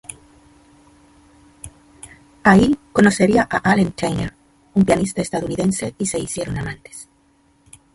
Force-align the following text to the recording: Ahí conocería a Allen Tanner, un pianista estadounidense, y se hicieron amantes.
Ahí 2.41 2.75
conocería 2.91 3.47
a 3.47 3.57
Allen 3.71 3.91
Tanner, 3.91 4.33
un 4.73 4.83
pianista 4.83 5.21
estadounidense, 5.21 5.93
y 5.99 6.07
se 6.07 6.17
hicieron 6.17 6.57
amantes. 6.57 7.07